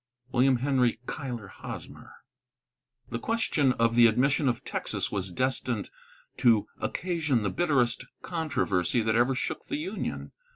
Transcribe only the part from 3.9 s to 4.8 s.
the admission of